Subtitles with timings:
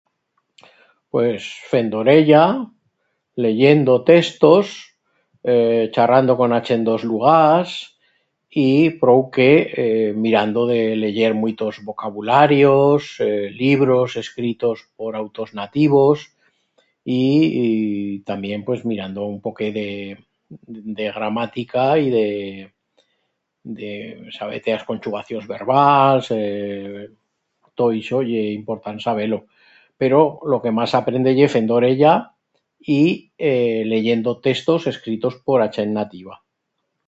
[1.09, 2.45] Pues fendo orella,
[3.45, 4.63] leyendo textos,
[5.51, 7.69] ee charrando con a chent d'os lugars
[8.67, 8.69] y
[9.01, 9.51] prou que
[9.81, 16.17] ee mirando de leyer muitos vocabularios, ee libros escritos por autors nativos
[17.21, 17.25] y...
[17.65, 17.65] y
[18.29, 19.89] tamién pues mirando un poquet de...
[20.99, 22.27] de gramatica y de...
[23.79, 23.87] de
[24.37, 27.09] saber-te as conchugacions verbals, ee
[27.77, 29.39] tot ixo ye important saber-lo.
[30.01, 30.19] Pero,
[30.51, 32.13] lo que mas s'aprende ye fendo orella
[32.99, 33.29] y
[33.91, 36.35] leyendo textos escritos por a chent nativa.